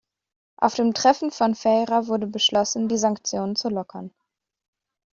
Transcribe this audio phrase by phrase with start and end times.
[0.57, 4.11] Auf dem Treffen von Feira wurde beschlossen, die Sanktionen zu lockern.